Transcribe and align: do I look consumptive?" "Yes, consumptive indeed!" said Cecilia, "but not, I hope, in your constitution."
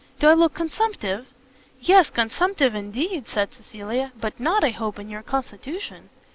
do 0.17 0.27
I 0.27 0.33
look 0.33 0.55
consumptive?" 0.55 1.27
"Yes, 1.79 2.09
consumptive 2.09 2.73
indeed!" 2.73 3.27
said 3.27 3.53
Cecilia, 3.53 4.11
"but 4.19 4.39
not, 4.39 4.63
I 4.63 4.71
hope, 4.71 4.97
in 4.97 5.09
your 5.11 5.21
constitution." 5.21 6.09